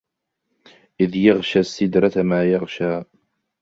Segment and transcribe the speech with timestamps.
[1.01, 3.03] إِذْ يَغْشَى السِّدْرَةَ مَا يَغْشَى